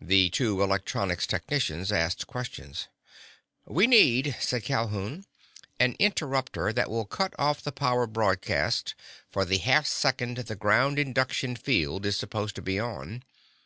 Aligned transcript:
The 0.00 0.30
two 0.30 0.62
electronics 0.62 1.26
technicians 1.26 1.92
asked 1.92 2.26
questions. 2.26 2.88
"We 3.66 3.86
need," 3.86 4.34
said 4.40 4.64
Calhoun, 4.64 5.26
"an 5.78 5.94
interruptor 5.98 6.72
that 6.72 6.88
will 6.88 7.04
cut 7.04 7.34
off 7.38 7.60
the 7.62 7.70
power 7.70 8.06
broadcast 8.06 8.94
for 9.30 9.44
the 9.44 9.58
half 9.58 9.86
second 9.86 10.38
the 10.38 10.56
ground 10.56 10.98
induction 10.98 11.54
field 11.54 12.06
is 12.06 12.16
supposed 12.16 12.54
to 12.54 12.62
be 12.62 12.80
on. 12.80 13.24